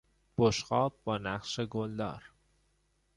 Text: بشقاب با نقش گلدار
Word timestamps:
بشقاب 0.37 0.99
با 1.03 1.17
نقش 1.17 1.59
گلدار 1.59 2.23